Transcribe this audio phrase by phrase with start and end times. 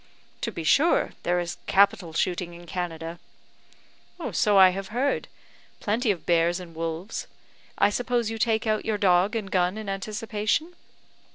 [0.41, 3.19] "To be sure; there is capital shooting in Canada."
[4.31, 5.27] "So I have heard
[5.79, 7.27] plenty of bears and wolves.
[7.77, 10.73] I suppose you take out your dog and gun in anticipation?"